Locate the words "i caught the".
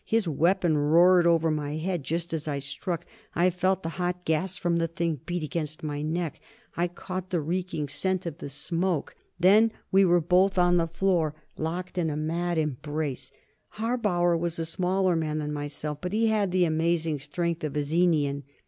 6.75-7.39